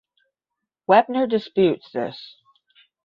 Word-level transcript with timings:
Wepner 0.89 1.29
disputes 1.29 1.91
this. 1.91 2.37